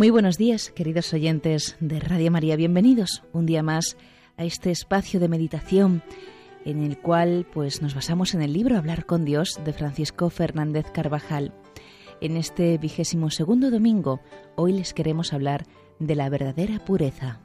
Muy 0.00 0.08
buenos 0.08 0.38
días, 0.38 0.70
queridos 0.70 1.12
oyentes 1.12 1.76
de 1.78 2.00
Radio 2.00 2.30
María. 2.30 2.56
Bienvenidos 2.56 3.22
un 3.34 3.44
día 3.44 3.62
más 3.62 3.98
a 4.38 4.44
este 4.44 4.70
espacio 4.70 5.20
de 5.20 5.28
meditación 5.28 6.02
en 6.64 6.82
el 6.84 6.96
cual 6.96 7.46
pues 7.52 7.82
nos 7.82 7.94
basamos 7.94 8.32
en 8.32 8.40
el 8.40 8.54
libro 8.54 8.78
Hablar 8.78 9.04
con 9.04 9.26
Dios 9.26 9.60
de 9.62 9.74
Francisco 9.74 10.30
Fernández 10.30 10.86
Carvajal. 10.90 11.52
En 12.22 12.38
este 12.38 12.78
vigésimo 12.78 13.28
segundo 13.28 13.70
domingo, 13.70 14.20
hoy 14.56 14.72
les 14.72 14.94
queremos 14.94 15.34
hablar 15.34 15.66
de 15.98 16.14
la 16.14 16.30
verdadera 16.30 16.82
pureza. 16.82 17.42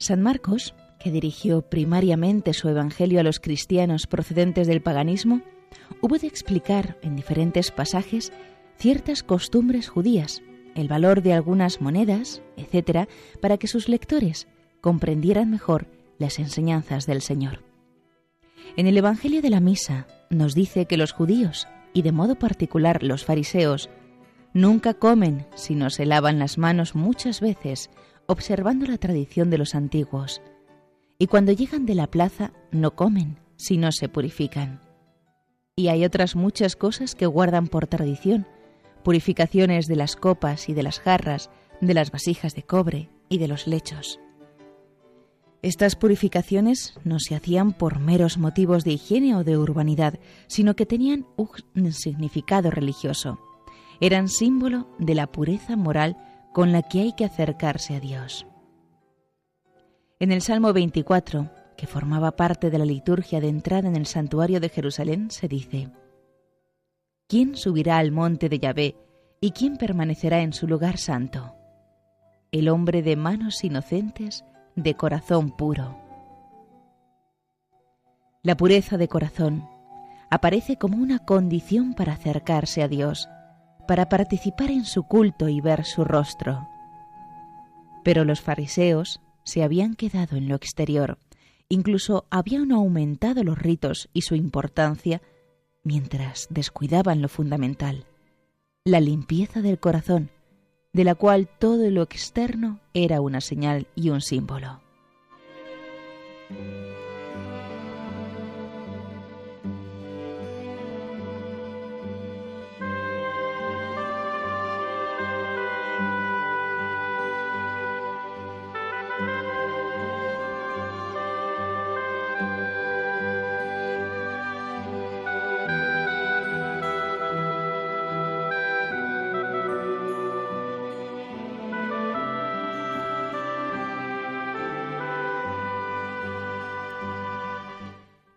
San 0.00 0.22
Marcos, 0.22 0.74
que 0.98 1.10
dirigió 1.10 1.60
primariamente 1.60 2.54
su 2.54 2.70
Evangelio 2.70 3.20
a 3.20 3.22
los 3.22 3.38
cristianos 3.38 4.06
procedentes 4.06 4.66
del 4.66 4.80
paganismo, 4.80 5.42
hubo 6.00 6.16
de 6.16 6.26
explicar 6.26 6.96
en 7.02 7.16
diferentes 7.16 7.70
pasajes 7.70 8.32
ciertas 8.78 9.22
costumbres 9.22 9.90
judías, 9.90 10.40
el 10.74 10.88
valor 10.88 11.20
de 11.20 11.34
algunas 11.34 11.82
monedas, 11.82 12.40
etc., 12.56 13.10
para 13.42 13.58
que 13.58 13.66
sus 13.66 13.90
lectores 13.90 14.48
comprendieran 14.80 15.50
mejor 15.50 15.86
las 16.18 16.38
enseñanzas 16.38 17.04
del 17.04 17.20
Señor. 17.20 17.62
En 18.78 18.86
el 18.86 18.96
Evangelio 18.96 19.42
de 19.42 19.50
la 19.50 19.60
Misa 19.60 20.06
nos 20.30 20.54
dice 20.54 20.86
que 20.86 20.96
los 20.96 21.12
judíos, 21.12 21.68
y 21.92 22.00
de 22.00 22.12
modo 22.12 22.36
particular 22.36 23.02
los 23.02 23.26
fariseos, 23.26 23.90
nunca 24.54 24.94
comen 24.94 25.44
si 25.54 25.74
no 25.74 25.90
se 25.90 26.06
lavan 26.06 26.38
las 26.38 26.56
manos 26.56 26.94
muchas 26.94 27.42
veces 27.42 27.90
observando 28.30 28.86
la 28.86 28.96
tradición 28.96 29.50
de 29.50 29.58
los 29.58 29.74
antiguos, 29.74 30.40
y 31.18 31.26
cuando 31.26 31.50
llegan 31.50 31.84
de 31.84 31.96
la 31.96 32.06
plaza 32.06 32.52
no 32.70 32.94
comen 32.94 33.38
si 33.56 33.76
no 33.76 33.90
se 33.90 34.08
purifican. 34.08 34.80
Y 35.74 35.88
hay 35.88 36.04
otras 36.04 36.36
muchas 36.36 36.76
cosas 36.76 37.16
que 37.16 37.26
guardan 37.26 37.66
por 37.66 37.88
tradición, 37.88 38.46
purificaciones 39.02 39.88
de 39.88 39.96
las 39.96 40.14
copas 40.14 40.68
y 40.68 40.74
de 40.74 40.84
las 40.84 41.00
jarras, 41.00 41.50
de 41.80 41.92
las 41.92 42.12
vasijas 42.12 42.54
de 42.54 42.62
cobre 42.62 43.10
y 43.28 43.38
de 43.38 43.48
los 43.48 43.66
lechos. 43.66 44.20
Estas 45.62 45.96
purificaciones 45.96 46.94
no 47.02 47.18
se 47.18 47.34
hacían 47.34 47.72
por 47.72 47.98
meros 47.98 48.38
motivos 48.38 48.84
de 48.84 48.92
higiene 48.92 49.34
o 49.34 49.42
de 49.42 49.58
urbanidad, 49.58 50.20
sino 50.46 50.76
que 50.76 50.86
tenían 50.86 51.26
un 51.34 51.92
significado 51.92 52.70
religioso. 52.70 53.40
Eran 54.00 54.28
símbolo 54.28 54.86
de 55.00 55.16
la 55.16 55.26
pureza 55.26 55.74
moral 55.74 56.16
con 56.52 56.72
la 56.72 56.82
que 56.82 57.00
hay 57.00 57.12
que 57.12 57.24
acercarse 57.24 57.94
a 57.96 58.00
Dios. 58.00 58.46
En 60.18 60.32
el 60.32 60.42
Salmo 60.42 60.72
24, 60.72 61.50
que 61.76 61.86
formaba 61.86 62.32
parte 62.32 62.70
de 62.70 62.78
la 62.78 62.84
liturgia 62.84 63.40
de 63.40 63.48
entrada 63.48 63.88
en 63.88 63.96
el 63.96 64.06
santuario 64.06 64.60
de 64.60 64.68
Jerusalén, 64.68 65.30
se 65.30 65.48
dice, 65.48 65.90
¿Quién 67.26 67.56
subirá 67.56 67.98
al 67.98 68.12
monte 68.12 68.48
de 68.48 68.58
Yahvé 68.58 68.96
y 69.40 69.52
quién 69.52 69.76
permanecerá 69.76 70.40
en 70.40 70.52
su 70.52 70.66
lugar 70.66 70.98
santo? 70.98 71.54
El 72.52 72.68
hombre 72.68 73.02
de 73.02 73.16
manos 73.16 73.62
inocentes, 73.62 74.44
de 74.74 74.94
corazón 74.94 75.56
puro. 75.56 75.96
La 78.42 78.56
pureza 78.56 78.96
de 78.96 79.08
corazón 79.08 79.68
aparece 80.30 80.76
como 80.76 80.96
una 80.96 81.20
condición 81.20 81.94
para 81.94 82.14
acercarse 82.14 82.82
a 82.82 82.88
Dios 82.88 83.28
para 83.90 84.08
participar 84.08 84.70
en 84.70 84.84
su 84.84 85.02
culto 85.02 85.48
y 85.48 85.60
ver 85.60 85.84
su 85.84 86.04
rostro. 86.04 86.68
Pero 88.04 88.24
los 88.24 88.40
fariseos 88.40 89.20
se 89.42 89.64
habían 89.64 89.96
quedado 89.96 90.36
en 90.36 90.48
lo 90.48 90.54
exterior, 90.54 91.18
incluso 91.68 92.24
habían 92.30 92.70
aumentado 92.70 93.42
los 93.42 93.58
ritos 93.58 94.08
y 94.12 94.22
su 94.22 94.36
importancia 94.36 95.20
mientras 95.82 96.46
descuidaban 96.50 97.20
lo 97.20 97.28
fundamental, 97.28 98.06
la 98.84 99.00
limpieza 99.00 99.60
del 99.60 99.80
corazón, 99.80 100.30
de 100.92 101.02
la 101.02 101.16
cual 101.16 101.48
todo 101.48 101.90
lo 101.90 102.02
externo 102.02 102.78
era 102.94 103.20
una 103.20 103.40
señal 103.40 103.88
y 103.96 104.10
un 104.10 104.20
símbolo. 104.20 104.80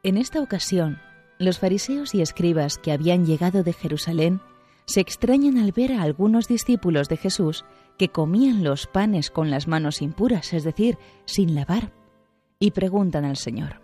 En 0.06 0.18
esta 0.18 0.42
ocasión, 0.42 1.00
los 1.40 1.60
fariseos 1.60 2.14
y 2.14 2.22
escribas 2.22 2.78
que 2.78 2.92
habían 2.92 3.26
llegado 3.26 3.64
de 3.64 3.72
Jerusalén 3.72 4.42
se 4.84 5.00
extrañan 5.00 5.58
al 5.58 5.72
ver 5.72 5.94
a 5.94 6.02
algunos 6.02 6.50
discípulos 6.50 7.08
de 7.08 7.16
Jesús 7.16 7.64
que 7.98 8.10
comían 8.10 8.66
los 8.66 8.86
panes 8.86 9.32
con 9.32 9.50
las 9.50 9.66
manos 9.66 10.02
impuras, 10.02 10.52
es 10.52 10.66
decir, 10.66 10.98
sin 11.24 11.56
lavar, 11.56 11.94
y 12.60 12.72
preguntan 12.72 13.24
al 13.24 13.38
Señor, 13.38 13.80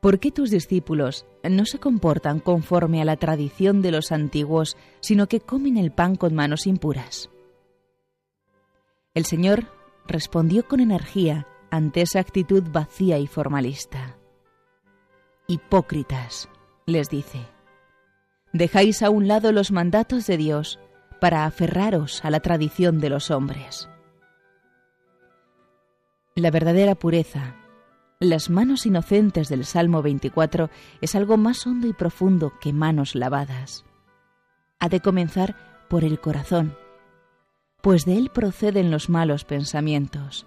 ¿por 0.00 0.20
qué 0.20 0.30
tus 0.30 0.50
discípulos 0.50 1.26
no 1.42 1.66
se 1.66 1.80
comportan 1.80 2.38
conforme 2.38 3.02
a 3.02 3.04
la 3.04 3.16
tradición 3.16 3.82
de 3.82 3.90
los 3.90 4.12
antiguos, 4.12 4.76
sino 5.00 5.26
que 5.26 5.40
comen 5.40 5.78
el 5.78 5.90
pan 5.90 6.14
con 6.14 6.32
manos 6.32 6.64
impuras? 6.68 7.28
El 9.14 9.24
Señor 9.24 9.64
respondió 10.06 10.68
con 10.68 10.78
energía 10.78 11.48
ante 11.72 12.02
esa 12.02 12.20
actitud 12.20 12.62
vacía 12.70 13.18
y 13.18 13.26
formalista. 13.26 14.17
Hipócritas, 15.50 16.46
les 16.84 17.08
dice, 17.08 17.46
dejáis 18.52 19.02
a 19.02 19.08
un 19.08 19.28
lado 19.28 19.50
los 19.50 19.72
mandatos 19.72 20.26
de 20.26 20.36
Dios 20.36 20.78
para 21.22 21.46
aferraros 21.46 22.22
a 22.22 22.28
la 22.28 22.40
tradición 22.40 23.00
de 23.00 23.08
los 23.08 23.30
hombres. 23.30 23.88
La 26.34 26.50
verdadera 26.50 26.96
pureza, 26.96 27.56
las 28.20 28.50
manos 28.50 28.84
inocentes 28.84 29.48
del 29.48 29.64
Salmo 29.64 30.02
24 30.02 30.68
es 31.00 31.14
algo 31.14 31.38
más 31.38 31.66
hondo 31.66 31.86
y 31.86 31.94
profundo 31.94 32.52
que 32.60 32.74
manos 32.74 33.14
lavadas. 33.14 33.86
Ha 34.80 34.90
de 34.90 35.00
comenzar 35.00 35.56
por 35.88 36.04
el 36.04 36.20
corazón, 36.20 36.76
pues 37.80 38.04
de 38.04 38.18
él 38.18 38.28
proceden 38.28 38.90
los 38.90 39.08
malos 39.08 39.46
pensamientos, 39.46 40.46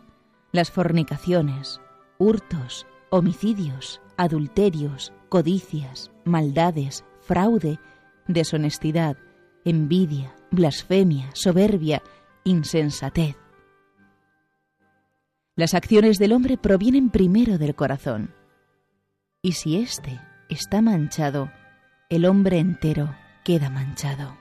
las 0.52 0.70
fornicaciones, 0.70 1.82
hurtos, 2.20 2.86
homicidios, 3.10 4.00
adulterios, 4.22 5.12
codicias, 5.30 6.12
maldades, 6.26 7.04
fraude, 7.22 7.80
deshonestidad, 8.28 9.18
envidia, 9.66 10.36
blasfemia, 10.52 11.32
soberbia, 11.34 12.04
insensatez. 12.44 13.36
Las 15.56 15.74
acciones 15.74 16.20
del 16.20 16.34
hombre 16.34 16.58
provienen 16.58 17.10
primero 17.10 17.58
del 17.58 17.74
corazón. 17.74 18.36
Y 19.42 19.54
si 19.54 19.78
éste 19.78 20.22
está 20.50 20.84
manchado, 20.84 21.52
el 22.10 22.26
hombre 22.26 22.60
entero 22.60 23.16
queda 23.44 23.72
manchado. 23.72 24.38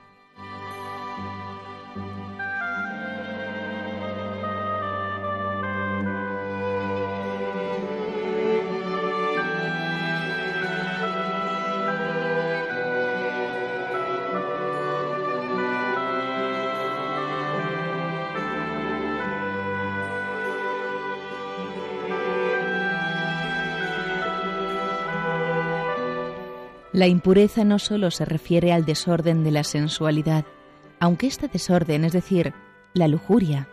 La 27.01 27.07
impureza 27.07 27.63
no 27.63 27.79
solo 27.79 28.11
se 28.11 28.25
refiere 28.25 28.71
al 28.71 28.85
desorden 28.85 29.43
de 29.43 29.49
la 29.49 29.63
sensualidad, 29.63 30.45
aunque 30.99 31.25
este 31.25 31.47
desorden, 31.47 32.05
es 32.05 32.13
decir, 32.13 32.53
la 32.93 33.07
lujuria, 33.07 33.67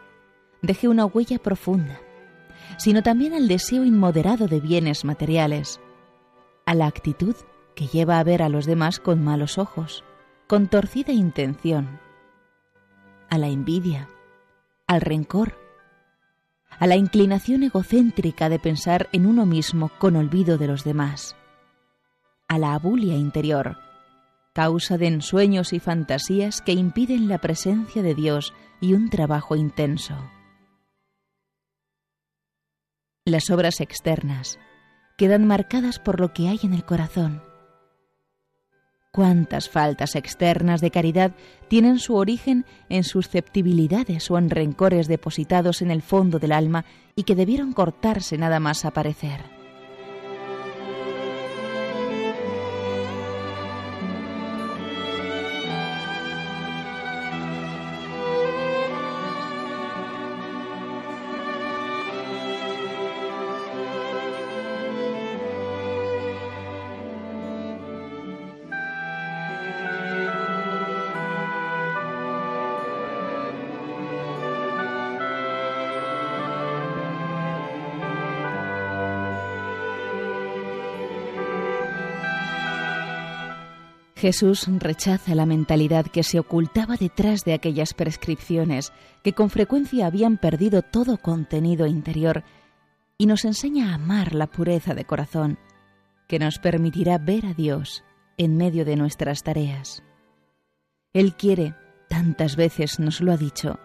deje 0.63 0.89
una 0.89 1.05
huella 1.05 1.39
profunda, 1.39 2.01
sino 2.79 3.03
también 3.03 3.35
al 3.35 3.47
deseo 3.47 3.85
inmoderado 3.85 4.49
de 4.49 4.61
bienes 4.61 5.05
materiales, 5.05 5.79
a 6.65 6.75
la 6.75 6.87
actitud 6.87 7.37
que 7.75 7.87
lleva 7.87 8.19
a 8.19 8.25
ver 8.25 8.41
a 8.41 8.49
los 8.49 8.65
demás 8.65 8.99
con 8.99 9.23
malos 9.23 9.59
ojos, 9.59 10.05
con 10.47 10.67
torcida 10.69 11.13
intención, 11.13 12.01
a 13.29 13.37
la 13.37 13.49
envidia, 13.49 14.09
al 14.87 15.03
rencor, 15.03 15.59
a 16.79 16.87
la 16.87 16.97
inclinación 16.97 17.63
egocéntrica 17.63 18.49
de 18.49 18.59
pensar 18.59 19.11
en 19.13 19.27
uno 19.27 19.45
mismo 19.45 19.91
con 19.99 20.17
olvido 20.17 20.57
de 20.57 20.67
los 20.67 20.83
demás, 20.83 21.37
a 22.49 22.59
la 22.59 22.75
abulia 22.75 23.15
interior, 23.15 23.77
causa 24.55 24.99
de 24.99 25.07
ensueños 25.07 25.73
y 25.73 25.81
fantasías 25.81 26.63
que 26.63 26.73
impiden 26.73 27.29
la 27.29 27.39
presencia 27.39 28.03
de 28.03 28.15
Dios 28.15 28.55
y 28.81 28.95
un 28.95 29.11
trabajo 29.11 29.55
intenso. 29.55 30.15
Las 33.25 33.51
obras 33.51 33.81
externas 33.81 34.59
quedan 35.19 35.47
marcadas 35.47 35.99
por 35.99 36.21
lo 36.21 36.33
que 36.33 36.49
hay 36.49 36.59
en 36.63 36.73
el 36.73 36.85
corazón. 36.85 37.43
Cuántas 39.13 39.69
faltas 39.69 40.17
externas 40.17 40.81
de 40.81 40.91
caridad 40.91 41.35
tienen 41.69 41.99
su 41.99 42.15
origen 42.15 42.65
en 42.89 43.05
susceptibilidades 43.05 44.31
o 44.31 44.39
en 44.39 44.49
rencores 44.49 45.09
depositados 45.09 45.83
en 45.83 45.91
el 45.91 46.03
fondo 46.03 46.39
del 46.39 46.53
alma 46.53 46.85
y 47.17 47.25
que 47.25 47.35
debieron 47.35 47.73
cortarse 47.73 48.39
nada 48.39 48.61
más 48.61 48.85
aparecer. 48.85 49.58
Jesús 84.19 84.67
rechaza 84.81 85.37
la 85.37 85.47
mentalidad 85.47 86.05
que 86.05 86.25
se 86.25 86.41
ocultaba 86.41 86.97
detrás 86.97 87.45
de 87.45 87.55
aquellas 87.55 87.95
prescripciones 87.95 88.93
que 89.23 89.33
con 89.33 89.49
frecuencia 89.49 90.07
habían 90.07 90.39
perdido 90.39 90.83
todo 90.83 91.19
contenido 91.19 91.87
interior 91.87 92.43
y 93.17 93.27
nos 93.27 93.45
enseña 93.45 93.93
a 93.93 93.95
amar 93.95 94.35
la 94.35 94.49
pureza 94.49 94.95
de 94.95 95.05
corazón 95.05 95.57
que 96.27 96.41
nos 96.41 96.59
permitirá 96.59 97.19
ver 97.19 97.47
a 97.47 97.55
Dios 97.55 98.03
en 98.39 98.57
medio 98.57 98.85
de 98.85 98.97
nuestras 98.97 99.45
tareas. 99.45 100.03
Él 101.13 101.37
quiere, 101.37 101.77
tantas 102.09 102.57
veces 102.57 102.99
nos 102.99 103.21
lo 103.21 103.31
ha 103.31 103.37
dicho, 103.37 103.79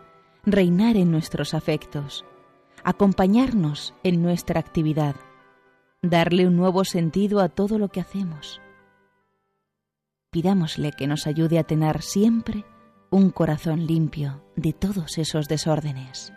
reinar 0.45 0.97
en 0.97 1.12
nuestros 1.12 1.53
afectos, 1.53 2.25
acompañarnos 2.83 3.94
en 4.01 4.24
nuestra 4.24 4.59
actividad, 4.59 5.15
darle 6.01 6.47
un 6.47 6.56
nuevo 6.56 6.86
sentido 6.86 7.39
a 7.39 7.50
todo 7.50 7.77
lo 7.77 7.89
que 7.89 8.01
hacemos 8.01 8.63
pidámosle 10.33 10.91
que 10.91 11.07
nos 11.07 11.27
ayude 11.27 11.59
a 11.59 11.63
tener 11.63 12.01
siempre 12.01 12.65
un 13.12 13.30
corazón 13.30 13.85
limpio 13.85 14.44
de 14.56 14.74
todos 14.74 15.18
esos 15.19 15.47
desórdenes. 15.47 16.33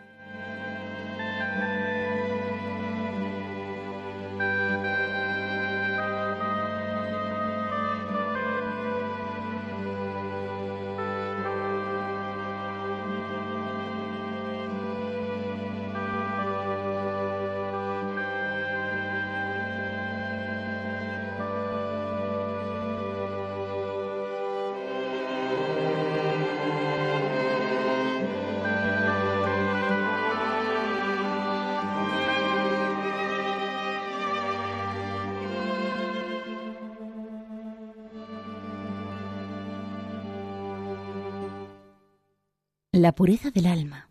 La 42.99 43.15
pureza 43.15 43.51
del 43.51 43.67
alma, 43.67 44.09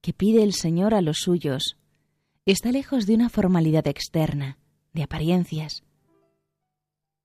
que 0.00 0.12
pide 0.12 0.42
el 0.42 0.54
Señor 0.54 0.92
a 0.92 1.02
los 1.02 1.18
suyos, 1.18 1.78
está 2.46 2.72
lejos 2.72 3.06
de 3.06 3.14
una 3.14 3.28
formalidad 3.28 3.86
externa, 3.86 4.58
de 4.92 5.04
apariencias. 5.04 5.84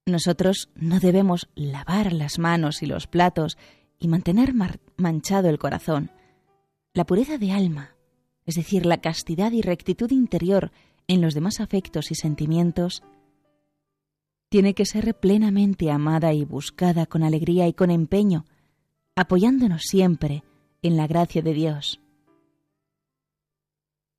Nosotros 0.06 0.70
no 0.76 1.00
debemos 1.00 1.50
lavar 1.56 2.14
las 2.14 2.38
manos 2.38 2.84
y 2.84 2.86
los 2.86 3.08
platos 3.08 3.58
y 3.98 4.08
mantener 4.08 4.54
manchado 4.98 5.50
el 5.50 5.58
corazón. 5.58 6.12
La 6.94 7.08
pureza 7.08 7.40
de 7.40 7.54
alma, 7.54 7.96
es 8.46 8.54
decir, 8.54 8.86
la 8.86 9.02
castidad 9.02 9.52
y 9.52 9.64
rectitud 9.64 10.12
interior 10.12 10.72
en 11.08 11.22
los 11.22 11.34
demás 11.34 11.60
afectos 11.60 12.12
y 12.12 12.16
sentimientos, 12.16 13.02
tiene 14.48 14.76
que 14.76 14.86
ser 14.86 15.20
plenamente 15.20 15.90
amada 15.90 16.34
y 16.34 16.46
buscada 16.46 17.08
con 17.08 17.24
alegría 17.24 17.68
y 17.68 17.74
con 17.74 17.90
empeño, 17.90 18.46
apoyándonos 19.16 19.82
siempre 19.86 20.44
en 20.82 20.98
la 20.98 21.08
gracia 21.08 21.42
de 21.42 21.54
Dios. 21.54 22.00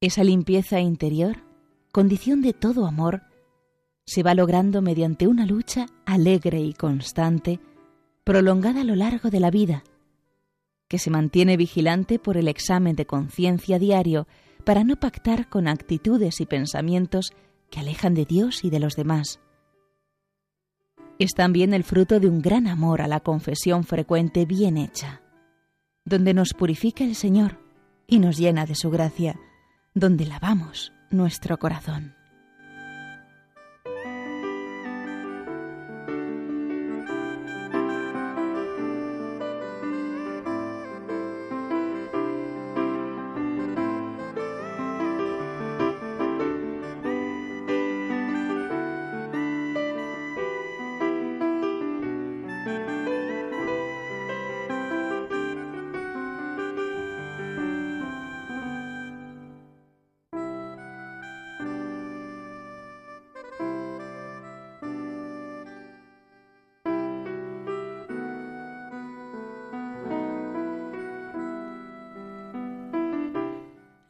Esa 0.01 0.25
limpieza 0.25 0.81
interior, 0.81 1.39
condición 1.93 2.43
de 2.43 2.53
todo 2.53 2.87
amor, 2.87 3.23
se 4.07 4.23
va 4.23 4.35
logrando 4.35 4.83
mediante 4.83 5.27
una 5.27 5.47
lucha 5.47 5.87
alegre 6.05 6.61
y 6.61 6.73
constante, 6.73 7.61
prolongada 8.25 8.81
a 8.81 8.85
lo 8.85 8.97
largo 8.97 9.31
de 9.31 9.41
la 9.41 9.51
vida, 9.51 9.85
que 10.89 10.99
se 10.99 11.11
mantiene 11.11 11.57
vigilante 11.57 12.19
por 12.19 12.37
el 12.37 12.49
examen 12.49 12.97
de 12.97 13.07
conciencia 13.07 13.79
diario 13.79 14.27
para 14.65 14.85
no 14.85 14.97
pactar 14.97 15.49
con 15.49 15.69
actitudes 15.69 16.41
y 16.41 16.47
pensamientos 16.47 17.33
que 17.71 17.81
alejan 17.81 18.15
de 18.15 18.25
Dios 18.25 18.65
y 18.65 18.71
de 18.71 18.81
los 18.81 18.97
demás. 18.97 19.41
Es 21.19 21.35
también 21.35 21.75
el 21.75 21.85
fruto 21.85 22.19
de 22.19 22.29
un 22.29 22.41
gran 22.41 22.67
amor 22.67 23.03
a 23.03 23.09
la 23.09 23.21
confesión 23.21 23.85
frecuente 23.85 24.47
bien 24.47 24.77
hecha 24.79 25.21
donde 26.11 26.35
nos 26.35 26.55
purifica 26.55 27.05
el 27.05 27.15
Señor 27.15 27.57
y 28.09 28.19
nos 28.19 28.37
llena 28.37 28.67
de 28.67 28.75
su 28.75 28.91
gracia, 28.91 29.39
donde 29.95 30.27
lavamos 30.27 30.93
nuestro 31.11 31.57
corazón. 31.57 32.20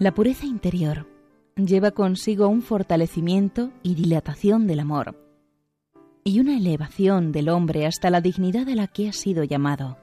La 0.00 0.14
pureza 0.14 0.46
interior 0.46 1.06
lleva 1.56 1.90
consigo 1.90 2.48
un 2.48 2.62
fortalecimiento 2.62 3.70
y 3.82 3.94
dilatación 3.94 4.66
del 4.66 4.80
amor 4.80 5.14
y 6.24 6.40
una 6.40 6.56
elevación 6.56 7.32
del 7.32 7.50
hombre 7.50 7.84
hasta 7.84 8.08
la 8.08 8.22
dignidad 8.22 8.66
a 8.70 8.74
la 8.74 8.86
que 8.86 9.10
ha 9.10 9.12
sido 9.12 9.44
llamado. 9.44 9.98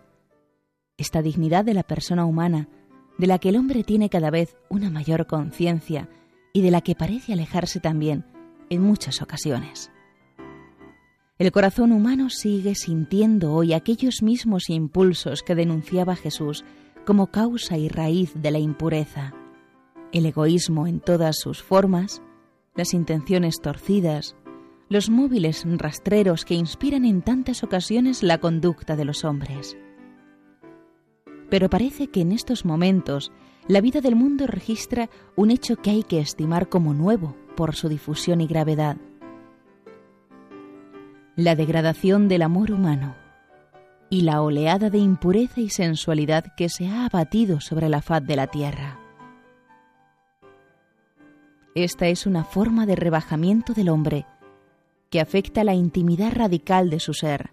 Esta 0.98 1.24
dignidad 1.24 1.66
de 1.66 1.74
la 1.74 1.82
persona 1.82 2.26
humana, 2.26 2.70
de 3.18 3.26
la 3.26 3.40
que 3.40 3.50
el 3.50 3.56
hombre 3.56 3.84
tiene 3.84 4.08
cada 4.12 4.30
vez 4.30 4.56
una 4.70 4.92
mayor 4.92 5.26
conciencia 5.26 6.08
y 6.54 6.62
de 6.62 6.70
la 6.70 6.82
que 6.82 6.94
parece 6.94 7.34
alejarse 7.34 7.80
también 7.80 8.24
en 8.70 8.84
muchas 8.84 9.24
ocasiones. 9.24 9.90
El 11.40 11.52
corazón 11.52 11.92
humano 11.92 12.30
sigue 12.30 12.76
sintiendo 12.76 13.52
hoy 13.52 13.74
aquellos 13.74 14.22
mismos 14.22 14.70
impulsos 14.70 15.42
que 15.42 15.56
denunciaba 15.56 16.16
Jesús 16.16 16.66
como 17.04 17.32
causa 17.32 17.80
y 17.80 17.90
raíz 17.90 18.34
de 18.36 18.52
la 18.52 18.60
impureza, 18.60 19.34
el 20.12 20.26
egoísmo 20.26 20.88
en 20.88 21.00
todas 21.00 21.38
sus 21.40 21.62
formas, 21.62 22.22
las 22.76 22.94
intenciones 22.94 23.60
torcidas, 23.62 24.36
los 24.90 25.10
móviles 25.10 25.66
rastreros 25.66 26.46
que 26.46 26.54
inspiran 26.54 27.06
en 27.06 27.22
tantas 27.22 27.64
ocasiones 27.64 28.24
la 28.24 28.38
conducta 28.38 28.96
de 28.96 29.06
los 29.06 29.26
hombres. 29.26 29.78
Pero 31.50 31.70
parece 31.70 32.08
que 32.08 32.22
en 32.22 32.32
estos 32.32 32.66
momentos 32.66 33.32
la 33.68 33.82
vida 33.82 34.02
del 34.02 34.16
mundo 34.16 34.48
registra 34.48 35.10
un 35.36 35.52
hecho 35.52 35.76
que 35.78 35.90
hay 35.90 36.04
que 36.04 36.20
estimar 36.20 36.70
como 36.70 36.94
nuevo 36.94 37.36
por 37.56 37.76
su 37.76 37.90
difusión 37.90 38.40
y 38.42 38.48
gravedad. 38.48 38.98
La 41.36 41.56
degradación 41.56 42.28
del 42.28 42.42
amor 42.42 42.72
humano 42.72 43.16
y 44.10 44.22
la 44.22 44.42
oleada 44.42 44.90
de 44.90 45.00
impureza 45.00 45.60
y 45.60 45.70
sensualidad 45.70 46.46
que 46.56 46.70
se 46.70 46.88
ha 46.88 47.06
abatido 47.06 47.60
sobre 47.60 47.90
la 47.90 48.02
faz 48.02 48.26
de 48.26 48.36
la 48.38 48.48
tierra. 48.48 49.07
Esta 51.80 52.08
es 52.08 52.26
una 52.26 52.44
forma 52.44 52.88
de 52.88 52.96
rebajamiento 52.96 53.76
del 53.76 53.90
hombre 53.90 54.26
que 55.12 55.22
afecta 55.22 55.64
la 55.64 55.76
intimidad 55.76 56.34
radical 56.34 56.90
de 56.90 57.00
su 57.00 57.14
ser, 57.14 57.52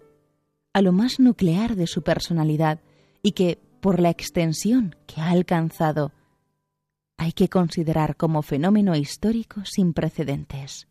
a 0.73 0.81
lo 0.81 0.91
más 0.93 1.19
nuclear 1.19 1.75
de 1.75 1.85
su 1.85 2.01
personalidad 2.01 2.79
y 3.21 3.33
que, 3.33 3.59
por 3.81 3.99
la 3.99 4.09
extensión 4.09 4.95
que 5.05 5.21
ha 5.21 5.29
alcanzado, 5.29 6.11
hay 7.17 7.33
que 7.33 7.49
considerar 7.49 8.17
como 8.17 8.41
fenómeno 8.41 8.95
histórico 8.95 9.63
sin 9.63 9.93
precedentes. 9.93 10.87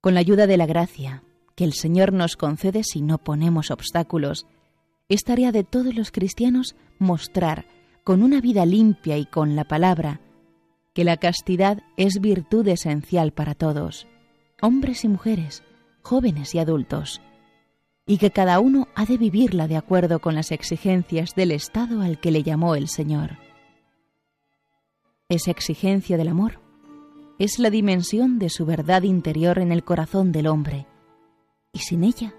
Con 0.00 0.14
la 0.14 0.20
ayuda 0.20 0.46
de 0.46 0.58
la 0.58 0.66
gracia 0.66 1.24
que 1.56 1.64
el 1.64 1.72
Señor 1.72 2.12
nos 2.12 2.36
concede 2.36 2.84
si 2.84 3.02
no 3.02 3.18
ponemos 3.18 3.72
obstáculos, 3.72 4.46
es 5.08 5.24
tarea 5.24 5.50
de 5.50 5.64
todos 5.64 5.92
los 5.92 6.12
cristianos 6.12 6.76
mostrar, 7.00 7.66
con 8.10 8.24
una 8.24 8.40
vida 8.40 8.66
limpia 8.66 9.18
y 9.18 9.24
con 9.24 9.54
la 9.54 9.62
palabra, 9.62 10.20
que 10.94 11.04
la 11.04 11.16
castidad 11.16 11.84
es 11.96 12.20
virtud 12.20 12.66
esencial 12.66 13.32
para 13.32 13.54
todos, 13.54 14.08
hombres 14.60 15.04
y 15.04 15.08
mujeres, 15.08 15.62
jóvenes 16.02 16.52
y 16.56 16.58
adultos, 16.58 17.20
y 18.06 18.18
que 18.18 18.32
cada 18.32 18.58
uno 18.58 18.88
ha 18.96 19.06
de 19.06 19.16
vivirla 19.16 19.68
de 19.68 19.76
acuerdo 19.76 20.18
con 20.18 20.34
las 20.34 20.50
exigencias 20.50 21.36
del 21.36 21.52
estado 21.52 22.00
al 22.00 22.18
que 22.18 22.32
le 22.32 22.42
llamó 22.42 22.74
el 22.74 22.88
Señor. 22.88 23.38
Esa 25.28 25.52
exigencia 25.52 26.16
del 26.16 26.30
amor 26.30 26.58
es 27.38 27.60
la 27.60 27.70
dimensión 27.70 28.40
de 28.40 28.50
su 28.50 28.66
verdad 28.66 29.04
interior 29.04 29.60
en 29.60 29.70
el 29.70 29.84
corazón 29.84 30.32
del 30.32 30.48
hombre, 30.48 30.88
y 31.72 31.78
sin 31.78 32.02
ella 32.02 32.34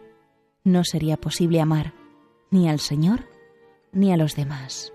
no 0.66 0.84
sería 0.84 1.16
posible 1.16 1.62
amar 1.62 1.94
ni 2.50 2.68
al 2.68 2.82
Señor 2.82 3.30
ni 3.94 4.12
a 4.12 4.18
los 4.18 4.36
demás. 4.36 4.92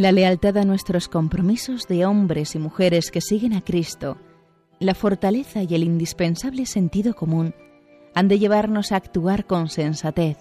La 0.00 0.12
lealtad 0.12 0.56
a 0.56 0.64
nuestros 0.64 1.08
compromisos 1.08 1.86
de 1.86 2.06
hombres 2.06 2.54
y 2.54 2.58
mujeres 2.58 3.10
que 3.10 3.20
siguen 3.20 3.52
a 3.52 3.60
Cristo, 3.60 4.16
la 4.78 4.94
fortaleza 4.94 5.62
y 5.62 5.74
el 5.74 5.84
indispensable 5.84 6.64
sentido 6.64 7.14
común 7.14 7.54
han 8.14 8.26
de 8.28 8.38
llevarnos 8.38 8.92
a 8.92 8.96
actuar 8.96 9.46
con 9.46 9.68
sensatez, 9.68 10.38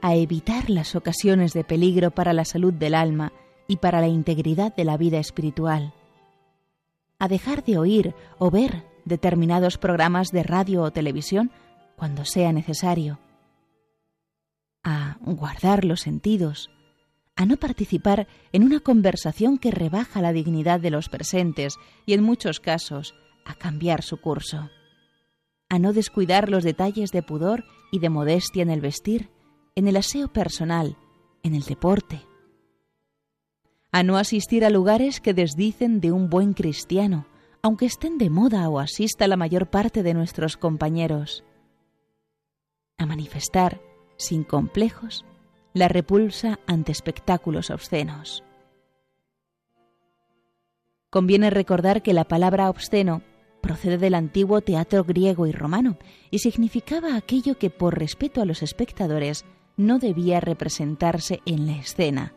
a 0.00 0.14
evitar 0.14 0.70
las 0.70 0.96
ocasiones 0.96 1.52
de 1.52 1.64
peligro 1.64 2.10
para 2.10 2.32
la 2.32 2.46
salud 2.46 2.72
del 2.72 2.94
alma 2.94 3.32
y 3.66 3.76
para 3.76 4.00
la 4.00 4.08
integridad 4.08 4.74
de 4.74 4.84
la 4.84 4.96
vida 4.96 5.18
espiritual, 5.18 5.92
a 7.18 7.28
dejar 7.28 7.64
de 7.64 7.76
oír 7.76 8.14
o 8.38 8.50
ver 8.50 8.84
determinados 9.04 9.76
programas 9.76 10.32
de 10.32 10.42
radio 10.44 10.82
o 10.82 10.92
televisión 10.92 11.50
cuando 11.96 12.24
sea 12.24 12.52
necesario, 12.52 13.18
a 14.82 15.18
guardar 15.20 15.84
los 15.84 16.00
sentidos, 16.00 16.70
a 17.38 17.46
no 17.46 17.56
participar 17.56 18.26
en 18.52 18.64
una 18.64 18.80
conversación 18.80 19.58
que 19.58 19.70
rebaja 19.70 20.20
la 20.20 20.32
dignidad 20.32 20.80
de 20.80 20.90
los 20.90 21.08
presentes 21.08 21.76
y 22.04 22.14
en 22.14 22.24
muchos 22.24 22.58
casos 22.58 23.14
a 23.44 23.54
cambiar 23.54 24.02
su 24.02 24.20
curso, 24.20 24.70
a 25.68 25.78
no 25.78 25.92
descuidar 25.92 26.50
los 26.50 26.64
detalles 26.64 27.12
de 27.12 27.22
pudor 27.22 27.64
y 27.92 28.00
de 28.00 28.10
modestia 28.10 28.64
en 28.64 28.70
el 28.70 28.80
vestir, 28.80 29.30
en 29.76 29.86
el 29.86 29.96
aseo 29.96 30.32
personal, 30.32 30.96
en 31.44 31.54
el 31.54 31.62
deporte, 31.62 32.22
a 33.92 34.02
no 34.02 34.18
asistir 34.18 34.64
a 34.64 34.70
lugares 34.70 35.20
que 35.20 35.32
desdicen 35.32 36.00
de 36.00 36.10
un 36.10 36.30
buen 36.30 36.54
cristiano, 36.54 37.24
aunque 37.62 37.86
estén 37.86 38.18
de 38.18 38.30
moda 38.30 38.68
o 38.68 38.80
asista 38.80 39.28
la 39.28 39.36
mayor 39.36 39.70
parte 39.70 40.02
de 40.02 40.12
nuestros 40.12 40.56
compañeros, 40.56 41.44
a 42.96 43.06
manifestar, 43.06 43.80
sin 44.16 44.42
complejos, 44.42 45.24
la 45.78 45.88
repulsa 45.88 46.58
ante 46.66 46.92
espectáculos 46.92 47.70
obscenos. 47.70 48.42
Conviene 51.08 51.50
recordar 51.50 52.02
que 52.02 52.12
la 52.12 52.24
palabra 52.24 52.68
obsceno 52.68 53.22
procede 53.62 53.96
del 53.96 54.14
antiguo 54.14 54.60
teatro 54.60 55.04
griego 55.04 55.46
y 55.46 55.52
romano 55.52 55.96
y 56.30 56.40
significaba 56.40 57.16
aquello 57.16 57.58
que 57.58 57.70
por 57.70 57.98
respeto 57.98 58.42
a 58.42 58.44
los 58.44 58.62
espectadores 58.62 59.44
no 59.76 59.98
debía 59.98 60.40
representarse 60.40 61.40
en 61.46 61.66
la 61.66 61.76
escena, 61.76 62.34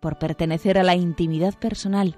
por 0.00 0.18
pertenecer 0.18 0.78
a 0.78 0.84
la 0.84 0.94
intimidad 0.94 1.58
personal. 1.58 2.16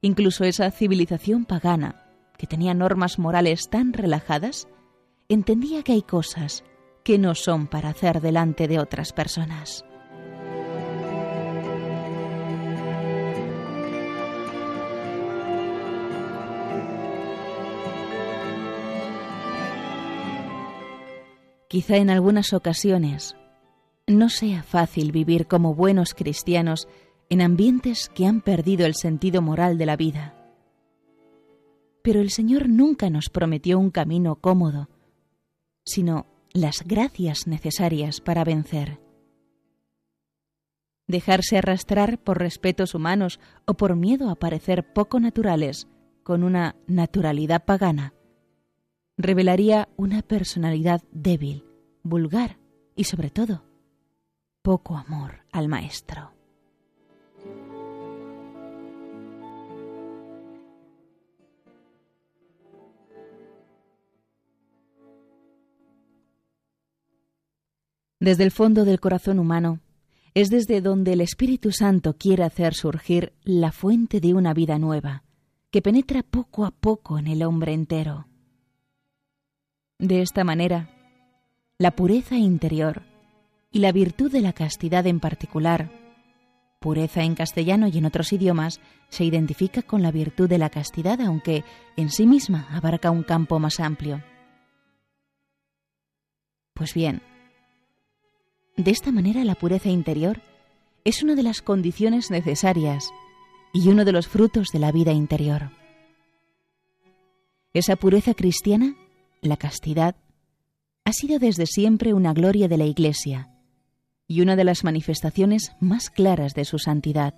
Incluso 0.00 0.44
esa 0.44 0.70
civilización 0.70 1.44
pagana, 1.44 2.02
que 2.38 2.46
tenía 2.46 2.74
normas 2.74 3.18
morales 3.18 3.68
tan 3.68 3.92
relajadas, 3.92 4.68
entendía 5.28 5.82
que 5.82 5.92
hay 5.92 6.02
cosas 6.02 6.64
que 7.04 7.18
no 7.18 7.34
son 7.34 7.66
para 7.66 7.90
hacer 7.90 8.20
delante 8.20 8.66
de 8.66 8.78
otras 8.78 9.12
personas. 9.12 9.84
Quizá 21.68 21.96
en 21.96 22.08
algunas 22.08 22.52
ocasiones 22.52 23.36
no 24.06 24.28
sea 24.28 24.62
fácil 24.62 25.12
vivir 25.12 25.46
como 25.46 25.74
buenos 25.74 26.14
cristianos 26.14 26.88
en 27.28 27.40
ambientes 27.42 28.10
que 28.14 28.26
han 28.26 28.42
perdido 28.42 28.86
el 28.86 28.94
sentido 28.94 29.42
moral 29.42 29.76
de 29.76 29.86
la 29.86 29.96
vida. 29.96 30.34
Pero 32.02 32.20
el 32.20 32.30
Señor 32.30 32.68
nunca 32.68 33.10
nos 33.10 33.28
prometió 33.28 33.78
un 33.78 33.90
camino 33.90 34.36
cómodo, 34.36 34.88
sino 35.84 36.26
las 36.54 36.84
gracias 36.86 37.48
necesarias 37.48 38.20
para 38.20 38.44
vencer. 38.44 39.00
Dejarse 41.08 41.58
arrastrar 41.58 42.18
por 42.18 42.38
respetos 42.38 42.94
humanos 42.94 43.40
o 43.66 43.74
por 43.74 43.96
miedo 43.96 44.30
a 44.30 44.36
parecer 44.36 44.92
poco 44.92 45.18
naturales 45.18 45.88
con 46.22 46.44
una 46.44 46.76
naturalidad 46.86 47.64
pagana 47.64 48.14
revelaría 49.16 49.88
una 49.96 50.22
personalidad 50.22 51.02
débil, 51.10 51.64
vulgar 52.02 52.58
y 52.96 53.04
sobre 53.04 53.30
todo 53.30 53.64
poco 54.62 54.96
amor 54.96 55.44
al 55.52 55.68
maestro. 55.68 56.33
Desde 68.24 68.44
el 68.44 68.52
fondo 68.52 68.86
del 68.86 69.00
corazón 69.00 69.38
humano 69.38 69.80
es 70.32 70.48
desde 70.48 70.80
donde 70.80 71.12
el 71.12 71.20
Espíritu 71.20 71.72
Santo 71.72 72.16
quiere 72.16 72.42
hacer 72.42 72.72
surgir 72.72 73.34
la 73.42 73.70
fuente 73.70 74.18
de 74.18 74.32
una 74.32 74.54
vida 74.54 74.78
nueva, 74.78 75.24
que 75.70 75.82
penetra 75.82 76.22
poco 76.22 76.64
a 76.64 76.70
poco 76.70 77.18
en 77.18 77.26
el 77.26 77.42
hombre 77.42 77.74
entero. 77.74 78.26
De 79.98 80.22
esta 80.22 80.42
manera, 80.42 80.88
la 81.76 81.90
pureza 81.90 82.38
interior 82.38 83.02
y 83.70 83.80
la 83.80 83.92
virtud 83.92 84.32
de 84.32 84.40
la 84.40 84.54
castidad 84.54 85.06
en 85.06 85.20
particular, 85.20 85.90
pureza 86.80 87.24
en 87.24 87.34
castellano 87.34 87.88
y 87.88 87.98
en 87.98 88.06
otros 88.06 88.32
idiomas, 88.32 88.80
se 89.10 89.24
identifica 89.24 89.82
con 89.82 90.00
la 90.00 90.10
virtud 90.10 90.48
de 90.48 90.56
la 90.56 90.70
castidad, 90.70 91.20
aunque 91.20 91.62
en 91.98 92.08
sí 92.08 92.26
misma 92.26 92.68
abarca 92.70 93.10
un 93.10 93.22
campo 93.22 93.58
más 93.58 93.80
amplio. 93.80 94.24
Pues 96.72 96.94
bien, 96.94 97.20
de 98.76 98.90
esta 98.90 99.12
manera 99.12 99.44
la 99.44 99.54
pureza 99.54 99.88
interior 99.88 100.40
es 101.04 101.22
una 101.22 101.34
de 101.34 101.42
las 101.42 101.62
condiciones 101.62 102.30
necesarias 102.30 103.10
y 103.72 103.88
uno 103.88 104.04
de 104.04 104.12
los 104.12 104.26
frutos 104.26 104.68
de 104.72 104.78
la 104.78 104.90
vida 104.90 105.12
interior. 105.12 105.70
Esa 107.72 107.96
pureza 107.96 108.34
cristiana, 108.34 108.96
la 109.42 109.56
castidad, 109.56 110.16
ha 111.04 111.12
sido 111.12 111.38
desde 111.38 111.66
siempre 111.66 112.14
una 112.14 112.32
gloria 112.32 112.68
de 112.68 112.78
la 112.78 112.86
Iglesia 112.86 113.50
y 114.26 114.40
una 114.40 114.56
de 114.56 114.64
las 114.64 114.84
manifestaciones 114.84 115.72
más 115.80 116.08
claras 116.08 116.54
de 116.54 116.64
su 116.64 116.78
santidad. 116.78 117.34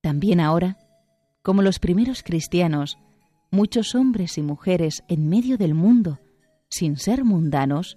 También 0.00 0.40
ahora, 0.40 0.78
como 1.42 1.62
los 1.62 1.78
primeros 1.78 2.22
cristianos, 2.22 2.98
muchos 3.50 3.94
hombres 3.94 4.36
y 4.38 4.42
mujeres 4.42 5.04
en 5.08 5.28
medio 5.28 5.56
del 5.56 5.74
mundo, 5.74 6.18
sin 6.68 6.98
ser 6.98 7.24
mundanos, 7.24 7.96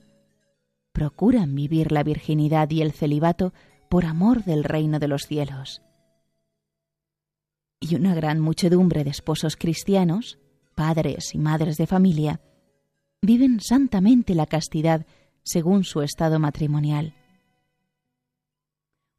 procuran 0.98 1.54
vivir 1.54 1.92
la 1.92 2.02
virginidad 2.02 2.72
y 2.72 2.82
el 2.82 2.92
celibato 2.92 3.54
por 3.88 4.04
amor 4.04 4.44
del 4.44 4.64
reino 4.64 4.98
de 4.98 5.08
los 5.08 5.28
cielos. 5.28 5.84
Y 7.80 7.94
una 7.94 8.16
gran 8.16 8.40
muchedumbre 8.40 9.04
de 9.04 9.12
esposos 9.12 9.58
cristianos, 9.58 10.40
padres 10.74 11.36
y 11.36 11.38
madres 11.38 11.78
de 11.78 11.86
familia, 11.86 12.42
viven 13.22 13.60
santamente 13.62 14.34
la 14.34 14.48
castidad 14.48 15.06
según 15.44 15.84
su 15.84 16.02
estado 16.02 16.40
matrimonial. 16.40 17.14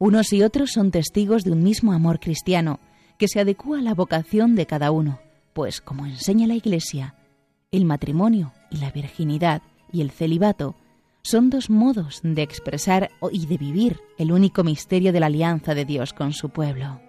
Unos 0.01 0.33
y 0.33 0.43
otros 0.43 0.73
son 0.73 0.91
testigos 0.91 1.45
de 1.45 1.53
un 1.53 1.63
mismo 1.63 1.93
amor 1.93 2.19
cristiano 2.19 2.81
que 3.21 3.29
se 3.29 3.39
adecua 3.39 3.79
a 3.79 3.83
la 3.83 3.95
vocación 3.95 4.57
de 4.57 4.67
cada 4.67 4.91
uno, 4.91 5.21
pues, 5.53 5.81
como 5.81 6.07
enseña 6.07 6.49
la 6.49 6.57
Iglesia, 6.57 7.15
el 7.71 7.85
matrimonio 7.85 8.53
y 8.69 8.79
la 8.79 8.91
virginidad 8.91 9.63
y 9.93 10.01
el 10.01 10.11
celibato 10.11 10.75
son 11.29 11.51
dos 11.51 11.69
modos 11.69 12.21
de 12.23 12.41
expresar 12.41 13.11
y 13.31 13.45
de 13.45 13.59
vivir 13.59 14.01
el 14.17 14.33
único 14.33 14.65
misterio 14.65 15.13
de 15.13 15.21
la 15.21 15.27
alianza 15.27 15.75
de 15.75 15.85
Dios 15.85 16.15
con 16.15 16.33
su 16.33 16.49
pueblo. 16.49 17.03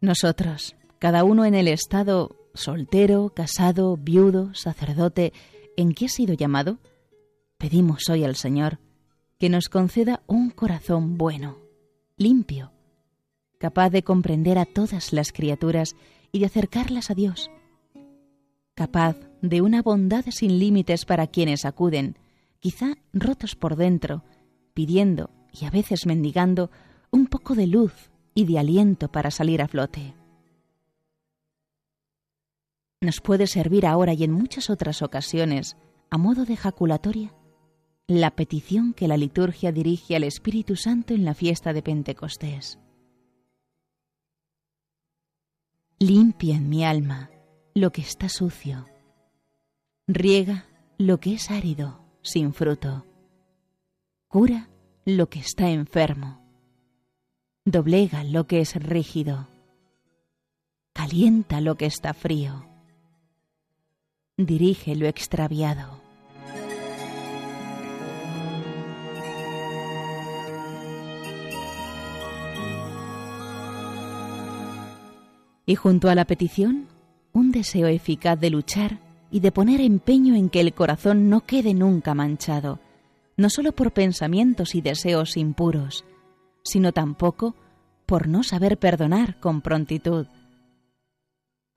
Nosotros, 0.00 0.74
cada 1.04 1.22
uno 1.22 1.44
en 1.44 1.54
el 1.54 1.68
estado 1.68 2.34
soltero, 2.54 3.28
casado, 3.36 3.98
viudo, 3.98 4.54
sacerdote, 4.54 5.34
en 5.76 5.92
que 5.92 6.06
ha 6.06 6.08
sido 6.08 6.32
llamado, 6.32 6.78
pedimos 7.58 8.08
hoy 8.08 8.24
al 8.24 8.36
Señor 8.36 8.78
que 9.38 9.50
nos 9.50 9.68
conceda 9.68 10.22
un 10.26 10.48
corazón 10.48 11.18
bueno, 11.18 11.58
limpio, 12.16 12.72
capaz 13.58 13.90
de 13.90 14.02
comprender 14.02 14.56
a 14.56 14.64
todas 14.64 15.12
las 15.12 15.30
criaturas 15.30 15.94
y 16.32 16.38
de 16.38 16.46
acercarlas 16.46 17.10
a 17.10 17.14
Dios, 17.14 17.50
capaz 18.74 19.18
de 19.42 19.60
una 19.60 19.82
bondad 19.82 20.24
sin 20.30 20.58
límites 20.58 21.04
para 21.04 21.26
quienes 21.26 21.66
acuden, 21.66 22.16
quizá 22.60 22.96
rotos 23.12 23.56
por 23.56 23.76
dentro, 23.76 24.24
pidiendo 24.72 25.28
y 25.52 25.66
a 25.66 25.70
veces 25.70 26.06
mendigando 26.06 26.70
un 27.10 27.26
poco 27.26 27.54
de 27.54 27.66
luz 27.66 27.92
y 28.34 28.46
de 28.46 28.58
aliento 28.58 29.12
para 29.12 29.30
salir 29.30 29.60
a 29.60 29.68
flote. 29.68 30.14
Nos 33.04 33.20
puede 33.20 33.46
servir 33.46 33.84
ahora 33.84 34.14
y 34.14 34.24
en 34.24 34.32
muchas 34.32 34.70
otras 34.70 35.02
ocasiones, 35.02 35.76
a 36.08 36.16
modo 36.16 36.46
de 36.46 36.56
jaculatoria, 36.56 37.34
la 38.06 38.30
petición 38.30 38.94
que 38.94 39.08
la 39.08 39.18
liturgia 39.18 39.72
dirige 39.72 40.16
al 40.16 40.24
Espíritu 40.24 40.74
Santo 40.74 41.12
en 41.12 41.26
la 41.26 41.34
fiesta 41.34 41.74
de 41.74 41.82
Pentecostés. 41.82 42.78
Limpia 45.98 46.56
en 46.56 46.70
mi 46.70 46.82
alma 46.82 47.28
lo 47.74 47.92
que 47.92 48.00
está 48.00 48.30
sucio. 48.30 48.86
Riega 50.06 50.64
lo 50.96 51.20
que 51.20 51.34
es 51.34 51.50
árido, 51.50 52.00
sin 52.22 52.54
fruto. 52.54 53.04
Cura 54.28 54.70
lo 55.04 55.28
que 55.28 55.40
está 55.40 55.68
enfermo 55.68 56.40
doblega 57.66 58.24
lo 58.24 58.46
que 58.46 58.60
es 58.60 58.74
rígido, 58.76 59.48
calienta 60.92 61.62
lo 61.62 61.76
que 61.76 61.86
está 61.86 62.12
frío, 62.12 62.73
dirige 64.36 64.96
lo 64.96 65.06
extraviado. 65.06 66.00
Y 75.66 75.76
junto 75.76 76.10
a 76.10 76.14
la 76.14 76.26
petición, 76.26 76.88
un 77.32 77.52
deseo 77.52 77.86
eficaz 77.86 78.38
de 78.38 78.50
luchar 78.50 78.98
y 79.30 79.40
de 79.40 79.52
poner 79.52 79.80
empeño 79.80 80.34
en 80.34 80.50
que 80.50 80.60
el 80.60 80.74
corazón 80.74 81.30
no 81.30 81.46
quede 81.46 81.72
nunca 81.72 82.14
manchado, 82.14 82.80
no 83.36 83.48
solo 83.48 83.72
por 83.72 83.92
pensamientos 83.92 84.74
y 84.74 84.80
deseos 84.80 85.36
impuros, 85.36 86.04
sino 86.64 86.92
tampoco 86.92 87.54
por 88.04 88.28
no 88.28 88.42
saber 88.42 88.78
perdonar 88.78 89.40
con 89.40 89.62
prontitud. 89.62 90.26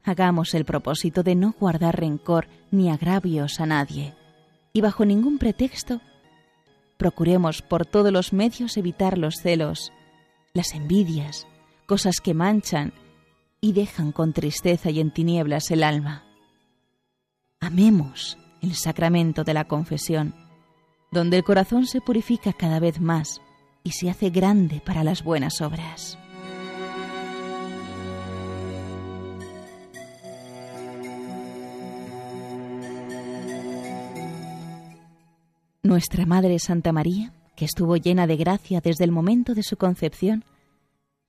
Hagamos 0.08 0.54
el 0.54 0.64
propósito 0.64 1.22
de 1.22 1.36
no 1.36 1.54
guardar 1.60 2.00
rencor 2.00 2.48
ni 2.72 2.90
agravios 2.90 3.60
a 3.60 3.66
nadie, 3.66 4.16
y 4.72 4.80
bajo 4.80 5.04
ningún 5.04 5.38
pretexto 5.38 6.00
procuremos 6.96 7.62
por 7.62 7.86
todos 7.86 8.14
los 8.14 8.32
medios 8.32 8.78
evitar 8.78 9.18
los 9.18 9.36
celos, 9.42 9.92
las 10.54 10.74
envidias, 10.74 11.46
cosas 11.88 12.22
que 12.22 12.34
manchan 12.34 12.94
y 13.60 13.74
dejan 13.74 14.14
con 14.14 14.32
tristeza 14.32 14.90
y 14.92 15.02
en 15.02 15.12
tinieblas 15.12 15.72
el 15.72 15.84
alma. 15.84 16.24
Amemos 17.60 18.38
el 18.62 18.76
sacramento 18.76 19.44
de 19.44 19.56
la 19.56 19.68
confesión, 19.68 20.34
donde 21.12 21.36
el 21.36 21.44
corazón 21.44 21.86
se 21.86 22.00
purifica 22.00 22.54
cada 22.54 22.80
vez 22.80 23.02
más 23.02 23.42
y 23.84 23.92
se 23.92 24.10
hace 24.10 24.30
grande 24.30 24.82
para 24.86 25.04
las 25.04 25.22
buenas 25.22 25.60
obras. 25.60 26.18
Nuestra 35.88 36.26
Madre 36.26 36.60
Santa 36.60 36.92
María, 36.92 37.32
que 37.56 37.64
estuvo 37.64 37.96
llena 37.96 38.28
de 38.28 38.36
gracia 38.36 38.82
desde 38.82 39.06
el 39.06 39.14
momento 39.14 39.56
de 39.56 39.64
su 39.64 39.78
concepción, 39.78 40.44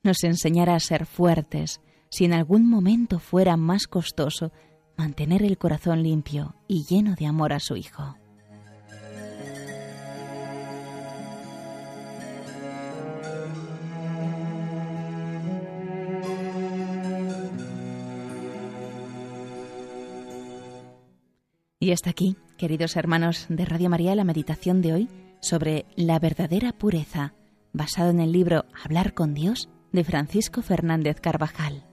nos 0.03 0.25
enseñará 0.25 0.75
a 0.75 0.81
ser 0.81 1.07
fuertes 1.07 1.81
si 2.11 2.25
en 2.25 2.33
algún 2.33 2.69
momento 2.69 3.21
fuera 3.21 3.57
más 3.57 3.87
costoso 3.87 4.51
mantener 4.97 5.45
el 5.45 5.59
corazón 5.59 6.03
limpio 6.03 6.57
y 6.67 6.85
lleno 6.87 7.15
de 7.15 7.27
amor 7.27 7.53
a 7.53 7.61
su 7.61 7.77
Hijo. 7.77 8.17
Y 21.79 21.93
hasta 21.93 22.11
aquí, 22.11 22.37
queridos 22.59 22.97
hermanos 22.97 23.47
de 23.49 23.65
Radio 23.65 23.89
María, 23.89 24.15
la 24.17 24.25
meditación 24.25 24.83
de 24.83 24.93
hoy 24.93 25.09
sobre 25.41 25.87
la 25.95 26.19
verdadera 26.19 26.73
pureza, 26.73 27.33
basado 27.73 28.11
en 28.11 28.21
el 28.21 28.33
libro 28.33 28.67
Hablar 28.85 29.15
con 29.15 29.33
Dios 29.33 29.71
de 29.93 30.03
Francisco 30.03 30.61
Fernández 30.61 31.21
Carvajal. 31.21 31.88